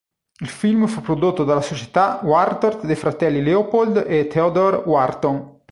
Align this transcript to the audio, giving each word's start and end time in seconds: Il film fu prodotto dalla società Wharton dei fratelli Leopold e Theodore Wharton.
Il 0.39 0.47
film 0.49 0.87
fu 0.87 1.01
prodotto 1.01 1.43
dalla 1.43 1.61
società 1.61 2.21
Wharton 2.23 2.87
dei 2.87 2.95
fratelli 2.95 3.43
Leopold 3.43 4.03
e 4.07 4.25
Theodore 4.25 4.77
Wharton. 4.77 5.61